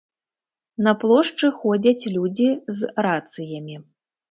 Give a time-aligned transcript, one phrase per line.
[0.87, 2.49] На плошчы ходзяць людзі
[2.83, 3.81] з рацыямі.